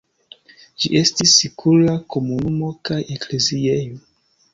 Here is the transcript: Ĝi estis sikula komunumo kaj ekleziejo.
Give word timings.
Ĝi 0.83 0.89
estis 0.99 1.33
sikula 1.41 1.93
komunumo 2.15 2.71
kaj 2.91 2.97
ekleziejo. 3.17 4.01